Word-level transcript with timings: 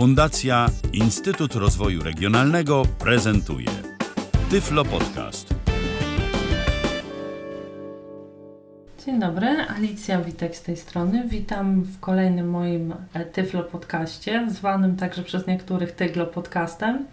Fundacja 0.00 0.66
Instytut 0.92 1.54
Rozwoju 1.54 2.02
Regionalnego 2.02 2.82
prezentuje 2.98 3.68
Tyflo 4.50 4.84
Podcast. 4.84 5.54
Dzień 9.06 9.20
dobry, 9.20 9.46
Alicja 9.76 10.20
Witek 10.20 10.56
z 10.56 10.62
tej 10.62 10.76
strony. 10.76 11.24
Witam 11.28 11.82
w 11.82 12.00
kolejnym 12.00 12.50
moim 12.50 12.94
e, 13.14 13.24
Tyflo 13.24 13.62
Podcaście, 13.62 14.46
zwanym 14.50 14.96
także 14.96 15.22
przez 15.22 15.46
niektórych 15.46 15.92
Tyglo 15.92 16.26
Podcastem. 16.26 17.06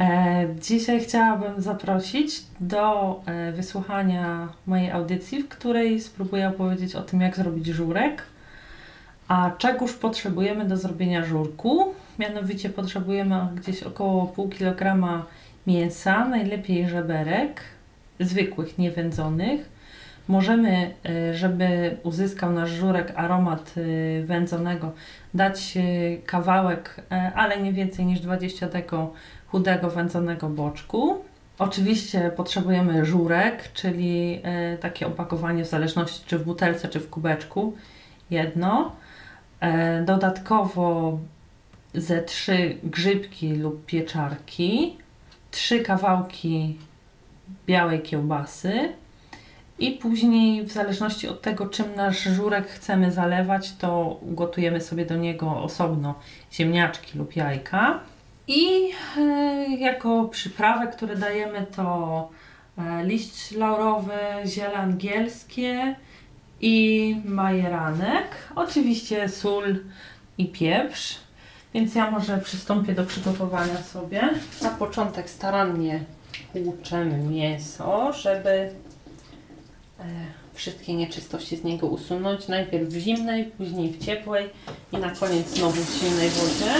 E, 0.00 0.46
dzisiaj 0.60 1.00
chciałabym 1.00 1.62
zaprosić 1.62 2.42
do 2.60 3.14
e, 3.26 3.52
wysłuchania 3.52 4.48
mojej 4.66 4.90
audycji, 4.90 5.42
w 5.42 5.48
której 5.48 6.00
spróbuję 6.00 6.48
opowiedzieć 6.48 6.94
o 6.94 7.02
tym, 7.02 7.20
jak 7.20 7.36
zrobić 7.36 7.66
żurek, 7.66 8.22
a 9.28 9.50
czegóż 9.58 9.92
potrzebujemy 9.92 10.64
do 10.64 10.76
zrobienia 10.76 11.24
żurku. 11.24 11.94
Mianowicie 12.18 12.70
potrzebujemy 12.70 13.48
gdzieś 13.54 13.82
około 13.82 14.26
pół 14.26 14.48
kilograma 14.48 15.26
mięsa, 15.66 16.28
najlepiej 16.28 16.88
żeberek, 16.88 17.60
zwykłych, 18.20 18.78
niewędzonych. 18.78 19.68
Możemy, 20.28 20.94
e, 21.04 21.34
żeby 21.34 21.96
uzyskał 22.02 22.52
nasz 22.52 22.70
żurek 22.70 23.12
aromat 23.16 23.74
wędzonego, 24.24 24.92
dać 25.34 25.78
kawałek, 26.26 27.02
ale 27.34 27.62
nie 27.62 27.72
więcej 27.72 28.06
niż 28.06 28.20
20 28.20 28.68
tego 28.68 29.12
chudego 29.46 29.90
wędzonego 29.90 30.48
boczku. 30.48 31.24
Oczywiście 31.58 32.30
potrzebujemy 32.36 33.04
żurek, 33.04 33.72
czyli 33.72 34.42
takie 34.80 35.06
opakowanie 35.06 35.64
w 35.64 35.68
zależności 35.68 36.24
czy 36.26 36.38
w 36.38 36.44
butelce, 36.44 36.88
czy 36.88 37.00
w 37.00 37.10
kubeczku. 37.10 37.74
Jedno. 38.30 38.92
E, 39.60 40.02
dodatkowo 40.04 41.18
ze 41.94 42.22
trzy 42.22 42.76
grzybki 42.84 43.54
lub 43.54 43.86
pieczarki, 43.86 44.96
trzy 45.50 45.80
kawałki 45.80 46.78
białej 47.66 48.00
kiełbasy 48.00 48.92
i 49.78 49.90
później 49.92 50.62
w 50.62 50.72
zależności 50.72 51.28
od 51.28 51.42
tego, 51.42 51.66
czym 51.66 51.94
nasz 51.94 52.22
żurek 52.22 52.68
chcemy 52.68 53.12
zalewać, 53.12 53.72
to 53.72 54.18
ugotujemy 54.22 54.80
sobie 54.80 55.06
do 55.06 55.16
niego 55.16 55.62
osobno 55.62 56.14
ziemniaczki 56.52 57.18
lub 57.18 57.36
jajka. 57.36 58.00
I 58.46 58.90
e, 59.18 59.76
jako 59.78 60.24
przyprawę, 60.24 60.86
które 60.86 61.16
dajemy 61.16 61.66
to 61.76 62.28
e, 62.78 63.04
liść 63.04 63.52
laurowy, 63.52 64.18
ziele 64.46 64.74
angielskie 64.74 65.96
i 66.60 67.16
majeranek. 67.24 68.26
Oczywiście 68.56 69.28
sól 69.28 69.78
i 70.38 70.46
pieprz. 70.46 71.29
Więc 71.74 71.94
ja 71.94 72.10
może 72.10 72.38
przystąpię 72.38 72.94
do 72.94 73.04
przygotowania 73.04 73.82
sobie. 73.82 74.30
Na 74.62 74.70
początek 74.70 75.30
starannie 75.30 76.04
tłuczemy 76.52 77.18
mięso, 77.18 78.12
żeby 78.12 78.50
e, 78.50 78.70
wszystkie 80.54 80.94
nieczystości 80.94 81.56
z 81.56 81.64
niego 81.64 81.86
usunąć. 81.86 82.48
Najpierw 82.48 82.88
w 82.88 82.98
zimnej, 82.98 83.44
później 83.44 83.92
w 83.92 84.04
ciepłej 84.04 84.50
i 84.92 84.96
na 84.96 85.10
koniec 85.10 85.48
znowu 85.48 85.82
w 85.82 86.00
zimnej 86.00 86.28
wodzie. 86.28 86.74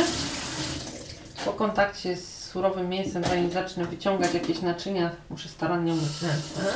Po 1.44 1.52
kontakcie 1.52 2.16
z 2.16 2.44
surowym 2.44 2.88
mięsem, 2.88 3.24
zanim 3.24 3.50
zacznę 3.50 3.84
wyciągać 3.84 4.34
jakieś 4.34 4.62
naczynia, 4.62 5.10
muszę 5.30 5.48
starannie 5.48 5.92
umyć 5.92 6.22
ręce. 6.22 6.74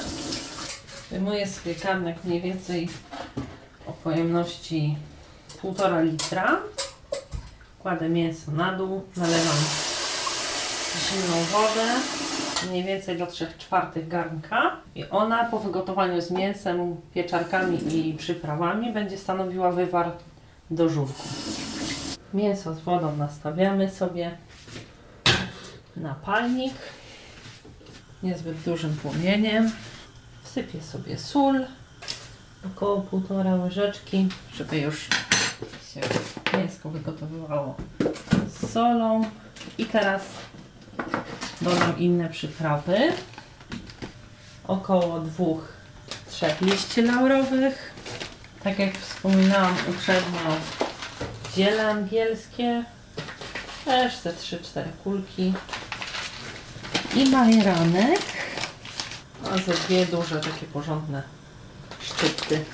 Wyjmuję 1.11 1.47
sobie 1.47 1.75
garnek 1.75 2.25
mniej 2.25 2.41
więcej 2.41 2.89
o 3.87 3.93
pojemności 3.93 4.97
1,5 5.63 6.05
litra. 6.05 6.61
Kładę 7.85 8.09
mięso 8.09 8.53
na 8.53 8.73
dół, 8.73 9.03
nalewam 9.17 9.57
zimną 10.99 11.45
wodę, 11.45 11.87
mniej 12.71 12.85
więcej 12.85 13.19
do 13.19 13.27
3 13.27 13.47
czwartych 13.59 14.09
garnka 14.09 14.77
i 14.95 15.05
ona 15.05 15.45
po 15.45 15.59
wygotowaniu 15.59 16.21
z 16.21 16.31
mięsem, 16.31 16.97
pieczarkami 17.15 17.97
i 17.97 18.15
przyprawami 18.15 18.93
będzie 18.93 19.19
stanowiła 19.19 19.73
wywar 19.73 20.13
do 20.71 20.89
żurku. 20.89 21.23
Mięso 22.35 22.75
z 22.75 22.81
wodą 22.81 23.17
nastawiamy 23.17 23.91
sobie 23.91 24.39
na 25.97 26.15
palnik 26.15 26.75
niezbyt 28.23 28.57
dużym 28.57 28.97
płomieniem. 28.97 29.71
Wsypię 30.43 30.83
sobie 30.83 31.19
sól, 31.19 31.67
około 32.67 33.01
półtora 33.01 33.55
łyżeczki, 33.55 34.29
żeby 34.55 34.79
już 34.79 35.09
mięsko 36.85 36.91
wygotowywało 36.91 37.75
z 38.49 38.73
solą. 38.73 39.25
I 39.79 39.87
teraz 39.87 40.23
dodam 41.61 41.99
inne 41.99 42.29
przyprawy. 42.29 43.13
Około 44.67 45.21
dwóch, 45.21 45.69
trzech 46.31 46.61
liści 46.61 47.03
laurowych. 47.03 47.95
Tak 48.65 48.79
jak 48.79 48.99
wspominałam 48.99 49.77
uprzednio, 49.89 50.57
ziele 51.57 51.89
angielskie, 51.89 52.85
też 53.85 54.19
te 54.19 54.33
3-4 54.33 54.83
kulki 55.05 55.55
i 57.15 57.31
majeranek. 57.31 58.21
A 59.53 59.59
ze 59.59 59.73
dwie 59.73 60.07
duże, 60.07 60.41
takie 60.41 60.67
porządne 60.73 61.23
szczypty. 62.01 62.65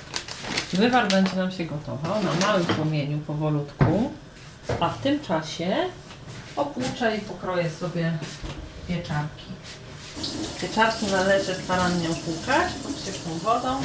Wywar 0.73 1.07
będzie 1.07 1.35
nam 1.35 1.51
się 1.51 1.65
gotował 1.65 2.23
na 2.23 2.47
małym 2.47 2.65
płomieniu 2.65 3.17
powolutku, 3.17 4.11
a 4.79 4.89
w 4.89 5.01
tym 5.01 5.19
czasie 5.19 5.75
opłuczę 6.55 7.17
i 7.17 7.19
pokroję 7.19 7.69
sobie 7.69 8.13
pieczarki. 8.87 9.45
Pieczarki 10.61 11.05
należy 11.05 11.55
starannie 11.55 12.09
opłukać 12.09 12.73
pod 12.83 13.05
ciepłą 13.05 13.37
wodą. 13.37 13.81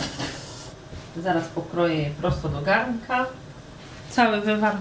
Zaraz 1.17 1.45
pokroję 1.45 2.03
je 2.03 2.11
prosto 2.11 2.49
do 2.49 2.63
garnka. 2.63 3.27
Cały 4.11 4.41
wywar 4.41 4.77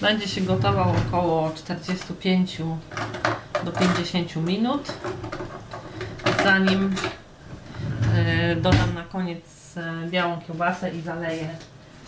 będzie 0.00 0.28
się 0.28 0.40
gotował 0.40 0.94
około 1.08 1.50
45 1.50 2.58
do 3.64 3.72
50 3.72 4.36
minut. 4.36 4.92
Zanim 6.44 6.94
e, 8.16 8.56
dodam 8.56 8.94
na 8.94 9.02
koniec 9.02 9.59
e, 9.76 10.08
białą 10.08 10.40
kiełbasę 10.40 10.90
i 10.90 11.00
zaleję 11.00 11.48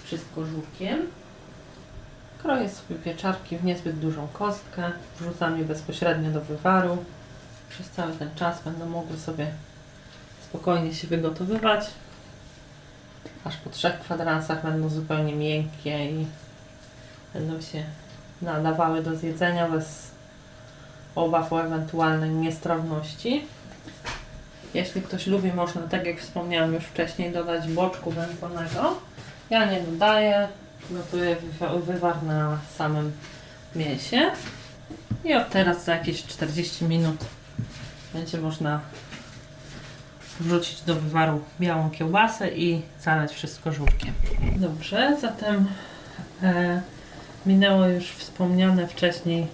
wszystko 0.05 0.45
żółkiem. 0.47 0.99
Kroję 2.43 2.69
sobie 2.69 3.01
pieczarki 3.01 3.57
w 3.57 3.65
niezbyt 3.65 3.99
dużą 3.99 4.29
kostkę, 4.33 4.93
wrzucam 5.21 5.59
je 5.59 5.65
bezpośrednio 5.65 6.31
do 6.31 6.41
wywaru. 6.41 7.05
Przez 7.71 7.91
cały 7.91 8.13
ten 8.13 8.35
czas 8.35 8.63
będą 8.63 8.87
mogły 8.87 9.19
sobie 9.19 9.47
spokojnie 10.45 10.95
się 10.95 11.07
wygotowywać. 11.07 11.87
Aż 13.45 13.57
po 13.57 13.71
trzech 13.71 14.01
kwadransach 14.01 14.63
będą 14.63 14.89
zupełnie 14.89 15.35
miękkie 15.35 16.11
i 16.11 16.27
będą 17.35 17.61
się 17.61 17.85
nadawały 18.43 19.03
do 19.03 19.17
zjedzenia 19.17 19.69
bez 19.69 20.11
obaw 21.15 21.53
o 21.53 21.63
ewentualne 21.63 22.29
niestrawności. 22.29 23.45
Jeśli 24.75 25.03
ktoś 25.03 25.27
lubi, 25.27 25.53
można, 25.53 25.83
tak 25.83 26.07
jak 26.07 26.21
wspomniałam 26.21 26.75
już 26.75 26.85
wcześniej, 26.85 27.33
dodać 27.33 27.69
boczku 27.69 28.11
wędzonego. 28.11 28.97
Ja 29.51 29.71
nie 29.71 29.81
dodaję, 29.81 30.49
gotuję 30.91 31.37
wywar 31.87 32.23
na 32.23 32.59
samym 32.79 33.13
mięsie. 33.77 34.31
I 35.25 35.35
od 35.35 35.51
teraz 35.51 35.85
za 35.85 35.95
jakieś 35.95 36.25
40 36.25 36.85
minut 36.85 37.17
będzie 38.15 38.39
można 38.39 38.81
wrzucić 40.41 40.83
do 40.83 40.95
wywaru 40.95 41.41
białą 41.61 41.91
kiełbasę 41.91 42.49
i 42.49 42.83
zalać 43.01 43.33
wszystko 43.33 43.73
żółkiem. 43.73 44.15
Dobrze, 44.57 45.17
zatem 45.21 45.69
e, 46.43 46.83
minęło 47.47 47.87
już 47.87 48.05
wspomniane 48.05 48.89
wcześniej 48.89 49.47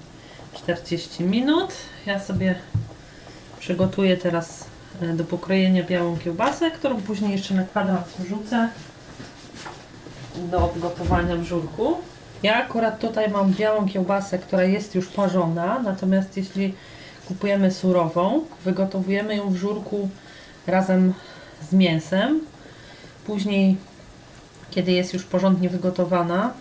40 0.54 1.24
minut. 1.24 1.72
Ja 2.06 2.20
sobie 2.20 2.54
przygotuję 3.58 4.16
teraz 4.16 4.67
do 5.14 5.24
pokrojenia 5.24 5.82
białą 5.82 6.18
kiełbasę, 6.18 6.70
którą 6.70 7.00
później 7.00 7.32
jeszcze 7.32 7.54
na 7.54 7.64
kwadrat 7.64 8.14
wrzucę 8.18 8.68
do 10.50 10.64
obgotowania 10.64 11.36
w 11.36 11.42
żurku. 11.44 11.96
Ja 12.42 12.64
akurat 12.64 13.00
tutaj 13.00 13.30
mam 13.30 13.52
białą 13.52 13.88
kiełbasę, 13.88 14.38
która 14.38 14.64
jest 14.64 14.94
już 14.94 15.06
parzona, 15.06 15.78
natomiast 15.78 16.36
jeśli 16.36 16.74
kupujemy 17.28 17.70
surową, 17.70 18.44
wygotowujemy 18.64 19.36
ją 19.36 19.50
w 19.50 19.56
żurku 19.56 20.08
razem 20.66 21.14
z 21.70 21.72
mięsem. 21.72 22.40
Później, 23.26 23.76
kiedy 24.70 24.92
jest 24.92 25.14
już 25.14 25.24
porządnie 25.24 25.68
wygotowana, 25.68 26.52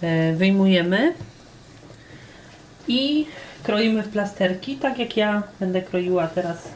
e, 0.00 0.32
wyjmujemy 0.32 1.14
i 2.88 3.26
kroimy 3.62 4.02
w 4.02 4.08
plasterki, 4.08 4.76
tak 4.76 4.98
jak 4.98 5.16
ja 5.16 5.42
będę 5.60 5.82
kroiła 5.82 6.26
teraz 6.26 6.68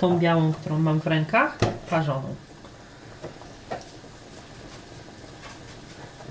tą 0.00 0.18
białą, 0.18 0.52
którą 0.52 0.78
mam 0.78 1.00
w 1.00 1.06
rękach, 1.06 1.58
parzoną. 1.90 2.34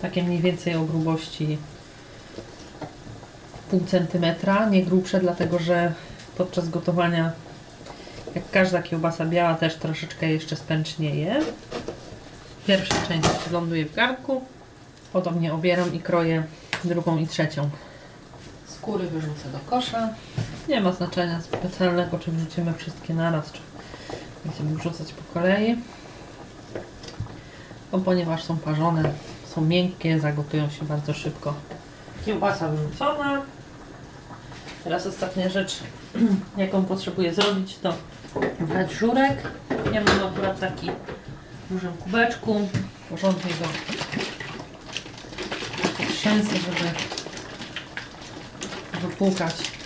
Takie 0.01 0.23
mniej 0.23 0.41
więcej 0.41 0.75
o 0.75 0.83
grubości 0.83 1.57
pół 3.69 3.85
centymetra, 3.85 4.69
nie 4.69 4.83
grubsze, 4.83 5.19
dlatego 5.19 5.59
że 5.59 5.93
podczas 6.37 6.69
gotowania, 6.69 7.31
jak 8.35 8.51
każda 8.51 8.81
kiełbasa 8.81 9.25
biała, 9.25 9.55
też 9.55 9.75
troszeczkę 9.75 10.29
jeszcze 10.29 10.55
spęcznieje. 10.55 11.39
Pierwsza 12.67 12.95
część 13.07 13.29
ląduje 13.51 13.85
w 13.85 13.95
garnku, 13.95 14.41
podobnie 15.13 15.53
obieram 15.53 15.93
i 15.93 15.99
kroję 15.99 16.43
drugą 16.83 17.17
i 17.17 17.27
trzecią. 17.27 17.69
Skóry 18.67 19.07
wyrzucę 19.07 19.49
do 19.51 19.59
kosza. 19.59 20.09
Nie 20.69 20.81
ma 20.81 20.91
znaczenia 20.91 21.41
specjalnego, 21.41 22.19
czy 22.19 22.31
wrzucimy 22.31 22.73
wszystkie 22.73 23.13
naraz, 23.13 23.51
czy 23.51 23.59
będziemy 24.45 24.75
wrzucać 24.75 25.13
po 25.13 25.33
kolei. 25.33 25.75
Bo 27.91 27.99
ponieważ 27.99 28.43
są 28.43 28.57
parzone, 28.57 29.13
są 29.55 29.61
miękkie, 29.61 30.19
zagotują 30.19 30.69
się 30.69 30.85
bardzo 30.85 31.13
szybko. 31.13 31.53
Kiełbasa 32.25 32.67
wyrzucona. 32.67 33.41
Teraz 34.83 35.07
ostatnia 35.07 35.49
rzecz, 35.49 35.79
jaką 36.57 36.85
potrzebuję 36.85 37.33
zrobić, 37.33 37.77
to 37.77 37.93
wlać 38.59 38.91
żurek. 38.91 39.37
Ja 39.93 40.01
mam 40.01 40.33
akurat 40.33 40.59
taki 40.59 40.91
w 41.69 41.73
dużym 41.73 41.93
kubeczku. 41.93 42.69
Porządnie 43.09 43.51
go 43.51 43.65
trzęsę, 46.13 46.55
żeby 46.57 46.91
wypłukać 49.01 49.78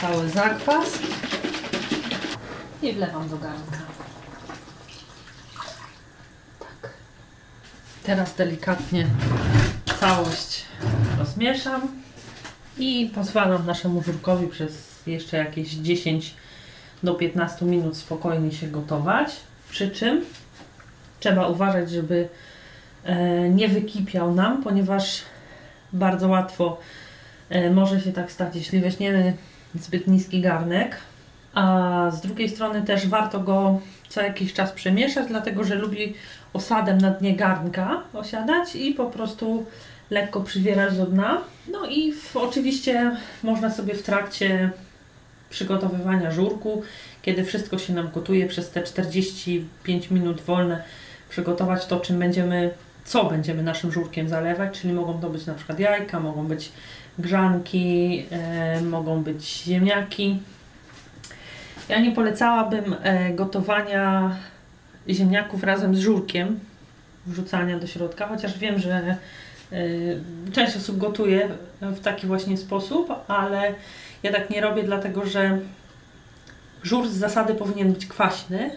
cały 0.00 0.28
zakwas 0.28 0.98
i 2.82 2.92
wlewam 2.92 3.28
do 3.28 3.38
garnka. 3.38 3.78
Tak. 6.58 6.90
Teraz 8.02 8.34
delikatnie 8.34 9.06
całość 10.00 10.64
rozmieszam 11.18 11.80
i 12.78 13.10
pozwalam 13.14 13.66
naszemu 13.66 14.02
żurkowi 14.02 14.46
przez 14.46 15.06
jeszcze 15.06 15.36
jakieś 15.36 15.70
10 15.70 16.34
do 17.02 17.14
15 17.14 17.64
minut 17.64 17.96
spokojnie 17.96 18.52
się 18.52 18.66
gotować. 18.66 19.36
Przy 19.70 19.90
czym 19.90 20.24
trzeba 21.20 21.48
uważać, 21.48 21.90
żeby 21.90 22.28
e, 23.04 23.48
nie 23.48 23.68
wykipiał 23.68 24.34
nam, 24.34 24.62
ponieważ 24.62 25.22
bardzo 25.92 26.28
łatwo 26.28 26.78
e, 27.50 27.70
może 27.70 28.00
się 28.00 28.12
tak 28.12 28.32
stać, 28.32 28.56
jeśli 28.56 28.80
weźmiemy 28.80 29.36
zbyt 29.74 30.06
niski 30.06 30.40
garnek. 30.40 30.96
A 31.54 32.10
z 32.10 32.20
drugiej 32.20 32.48
strony 32.48 32.82
też 32.82 33.08
warto 33.08 33.40
go 33.40 33.80
co 34.08 34.22
jakiś 34.22 34.52
czas 34.52 34.72
przemieszać, 34.72 35.28
dlatego 35.28 35.64
że 35.64 35.74
lubi 35.74 36.14
osadem 36.52 36.98
na 36.98 37.10
dnie 37.10 37.36
garnka 37.36 38.02
osiadać 38.12 38.76
i 38.76 38.94
po 38.94 39.06
prostu 39.06 39.66
lekko 40.10 40.40
przywierać 40.40 40.96
do 40.96 41.06
dna. 41.06 41.40
No 41.72 41.86
i 41.86 42.12
w, 42.12 42.36
oczywiście 42.36 43.16
można 43.42 43.70
sobie 43.70 43.94
w 43.94 44.02
trakcie 44.02 44.70
przygotowywania 45.50 46.30
żurku, 46.30 46.82
kiedy 47.22 47.44
wszystko 47.44 47.78
się 47.78 47.92
nam 47.92 48.10
gotuje 48.10 48.46
przez 48.46 48.70
te 48.70 48.82
45 48.82 50.10
minut 50.10 50.40
wolne, 50.40 50.82
przygotować 51.30 51.86
to, 51.86 52.00
czym 52.00 52.18
będziemy, 52.18 52.70
co 53.04 53.24
będziemy 53.24 53.62
naszym 53.62 53.92
żurkiem 53.92 54.28
zalewać, 54.28 54.80
czyli 54.80 54.92
mogą 54.92 55.20
to 55.20 55.30
być 55.30 55.46
na 55.46 55.54
przykład 55.54 55.80
jajka, 55.80 56.20
mogą 56.20 56.46
być 56.46 56.72
grzanki, 57.18 58.24
e, 58.30 58.80
mogą 58.80 59.22
być 59.22 59.62
ziemniaki. 59.64 60.38
Ja 61.88 62.00
nie 62.00 62.12
polecałabym 62.12 62.96
e, 63.02 63.30
gotowania 63.30 64.36
ziemniaków 65.08 65.64
razem 65.64 65.96
z 65.96 65.98
żurkiem, 65.98 66.60
wrzucania 67.26 67.78
do 67.78 67.86
środka, 67.86 68.26
chociaż 68.26 68.58
wiem, 68.58 68.78
że 68.78 68.94
e, 68.94 69.16
część 70.52 70.76
osób 70.76 70.98
gotuje 70.98 71.48
w 71.80 72.00
taki 72.00 72.26
właśnie 72.26 72.56
sposób, 72.56 73.12
ale 73.28 73.74
ja 74.22 74.32
tak 74.32 74.50
nie 74.50 74.60
robię, 74.60 74.82
dlatego 74.82 75.26
że 75.26 75.58
żur 76.82 77.08
z 77.08 77.12
zasady 77.12 77.54
powinien 77.54 77.92
być 77.92 78.06
kwaśny, 78.06 78.70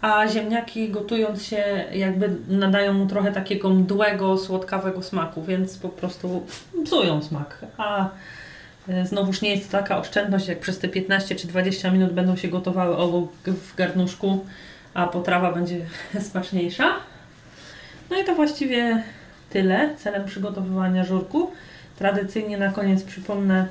a 0.00 0.28
ziemniaki 0.28 0.88
gotując 0.88 1.44
się 1.44 1.84
jakby 1.92 2.36
nadają 2.48 2.92
mu 2.92 3.06
trochę 3.06 3.32
takiego 3.32 3.70
mdłego, 3.70 4.38
słodkawego 4.38 5.02
smaku, 5.02 5.42
więc 5.42 5.78
po 5.78 5.88
prostu 5.88 6.46
psują 6.84 7.22
smak. 7.22 7.58
A 7.78 8.08
e, 8.88 9.06
znowuż 9.06 9.42
nie 9.42 9.50
jest 9.50 9.70
to 9.70 9.78
taka 9.78 9.98
oszczędność, 9.98 10.48
jak 10.48 10.60
przez 10.60 10.78
te 10.78 10.88
15 10.88 11.34
czy 11.34 11.46
20 11.46 11.90
minut 11.90 12.12
będą 12.12 12.36
się 12.36 12.48
gotowały 12.48 12.96
obok 12.96 13.30
w 13.46 13.76
garnuszku, 13.76 14.44
a 14.94 15.06
potrawa 15.06 15.52
będzie 15.52 15.86
smaczniejsza. 16.30 16.94
No 18.10 18.20
i 18.20 18.24
to 18.24 18.34
właściwie 18.34 19.02
tyle 19.50 19.96
celem 19.96 20.24
przygotowywania 20.24 21.04
żurku. 21.04 21.50
Tradycyjnie 21.98 22.58
na 22.58 22.72
koniec 22.72 23.02
przypomnę 23.02 23.66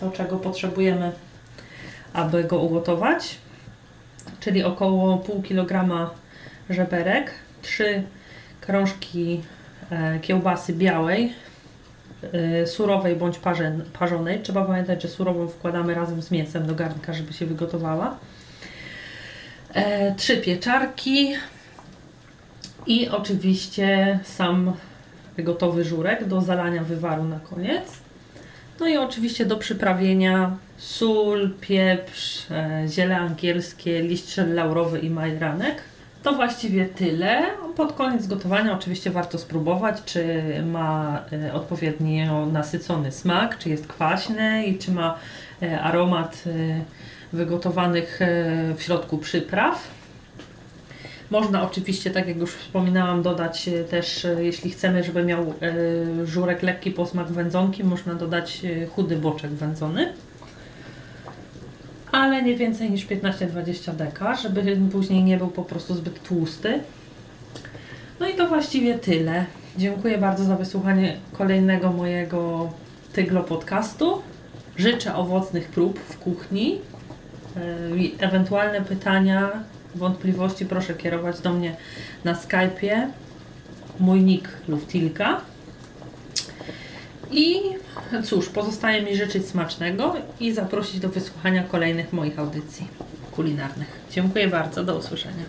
to, 0.00 0.10
czego 0.10 0.36
potrzebujemy, 0.36 1.12
aby 2.12 2.44
go 2.44 2.58
ugotować 2.58 3.43
czyli 4.44 4.64
około 4.64 5.18
pół 5.18 5.42
kilograma 5.42 6.10
żeberek, 6.70 7.30
3 7.62 8.02
krążki 8.60 9.40
e, 9.90 10.18
kiełbasy 10.20 10.72
białej, 10.72 11.32
e, 12.32 12.66
surowej 12.66 13.16
bądź 13.16 13.40
parzonej. 13.98 14.42
Trzeba 14.42 14.64
pamiętać, 14.64 15.02
że 15.02 15.08
surową 15.08 15.48
wkładamy 15.48 15.94
razem 15.94 16.22
z 16.22 16.30
mięsem 16.30 16.66
do 16.66 16.74
garnka, 16.74 17.12
żeby 17.12 17.32
się 17.32 17.46
wygotowała. 17.46 18.16
E, 19.74 20.14
trzy 20.14 20.36
pieczarki 20.36 21.34
i 22.86 23.08
oczywiście 23.08 24.18
sam 24.24 24.72
gotowy 25.38 25.84
żurek 25.84 26.24
do 26.24 26.40
zalania 26.40 26.84
wywaru 26.84 27.24
na 27.24 27.40
koniec. 27.40 27.84
No 28.80 28.86
i 28.88 28.96
oczywiście 28.96 29.46
do 29.46 29.56
przyprawienia 29.56 30.56
sól, 30.76 31.50
pieprz, 31.60 32.46
e, 32.50 32.84
ziele 32.88 33.16
angielskie, 33.16 34.02
liść 34.02 34.36
laurowy 34.36 34.98
i 34.98 35.10
majeranek. 35.10 35.82
To 36.22 36.32
właściwie 36.32 36.86
tyle. 36.86 37.42
Pod 37.76 37.92
koniec 37.92 38.26
gotowania 38.26 38.74
oczywiście 38.74 39.10
warto 39.10 39.38
spróbować, 39.38 40.04
czy 40.04 40.42
ma 40.66 41.22
e, 41.32 41.52
odpowiednio 41.52 42.46
nasycony 42.46 43.12
smak, 43.12 43.58
czy 43.58 43.68
jest 43.68 43.86
kwaśny 43.86 44.66
i 44.66 44.78
czy 44.78 44.92
ma 44.92 45.18
e, 45.62 45.80
aromat 45.80 46.44
wygotowanych 47.32 48.20
w 48.76 48.82
środku 48.82 49.18
przypraw. 49.18 49.88
Można 51.34 51.62
oczywiście, 51.62 52.10
tak 52.10 52.28
jak 52.28 52.36
już 52.36 52.50
wspominałam, 52.50 53.22
dodać 53.22 53.68
e, 53.68 53.84
też, 53.84 54.24
e, 54.24 54.44
jeśli 54.44 54.70
chcemy, 54.70 55.04
żeby 55.04 55.24
miał 55.24 55.42
e, 55.42 56.26
żurek 56.26 56.62
lekki 56.62 56.90
posmak 56.90 57.26
wędzonki, 57.26 57.84
można 57.84 58.14
dodać 58.14 58.62
chudy 58.90 59.16
boczek 59.16 59.50
wędzony. 59.50 60.12
Ale 62.12 62.42
nie 62.42 62.56
więcej 62.56 62.90
niż 62.90 63.06
15-20 63.06 63.94
deka, 63.94 64.34
żeby 64.34 64.76
później 64.92 65.22
nie 65.22 65.36
był 65.36 65.48
po 65.48 65.62
prostu 65.62 65.94
zbyt 65.94 66.22
tłusty. 66.22 66.80
No 68.20 68.28
i 68.28 68.34
to 68.34 68.48
właściwie 68.48 68.98
tyle. 68.98 69.44
Dziękuję 69.76 70.18
bardzo 70.18 70.44
za 70.44 70.56
wysłuchanie 70.56 71.16
kolejnego 71.32 71.92
mojego 71.92 72.72
Tyglo 73.12 73.42
podcastu. 73.42 74.22
Życzę 74.76 75.14
owocnych 75.14 75.68
prób 75.68 75.98
w 75.98 76.18
kuchni. 76.18 76.78
Ewentualne 78.20 78.80
pytania 78.80 79.64
wątpliwości, 79.94 80.66
proszę 80.66 80.94
kierować 80.94 81.40
do 81.40 81.52
mnie 81.52 81.76
na 82.24 82.34
Skype'ie. 82.34 83.06
Mój 84.00 84.20
nick 84.20 84.48
Luftilka. 84.68 85.40
I 87.30 87.60
cóż, 88.24 88.48
pozostaje 88.48 89.02
mi 89.02 89.16
życzyć 89.16 89.46
smacznego 89.46 90.14
i 90.40 90.52
zaprosić 90.52 91.00
do 91.00 91.08
wysłuchania 91.08 91.62
kolejnych 91.62 92.12
moich 92.12 92.38
audycji 92.38 92.88
kulinarnych. 93.32 94.00
Dziękuję 94.10 94.48
bardzo, 94.48 94.84
do 94.84 94.96
usłyszenia. 94.96 95.44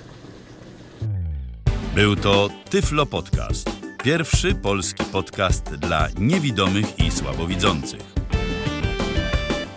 Był 1.96 2.16
to 2.16 2.50
Tyflo 2.70 3.06
Podcast. 3.06 3.70
Pierwszy 4.04 4.56
polski 4.56 5.04
podcast 5.04 5.76
dla 5.76 6.08
niewidomych 6.20 7.00
i 7.00 7.12
słabowidzących. 7.12 8.15